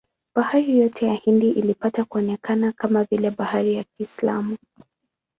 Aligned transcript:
Bahari 0.35 0.79
yote 0.79 1.05
ya 1.07 1.13
Hindi 1.13 1.49
ilipata 1.51 2.05
kuonekana 2.05 2.71
kama 2.71 3.03
vile 3.03 3.31
bahari 3.31 3.73
ya 3.75 3.83
Kiislamu. 3.83 4.57